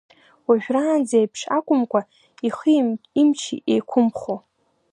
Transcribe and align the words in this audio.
Уажәраанӡеиԥш 0.47 1.41
акәымкәа, 1.57 2.01
ихи 2.47 2.75
имчи 3.21 3.57
еиқәымхо. 3.71 4.35